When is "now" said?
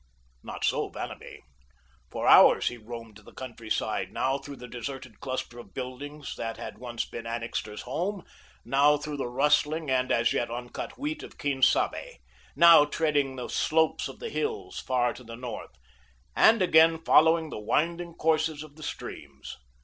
4.11-4.39, 8.65-8.97, 12.55-12.83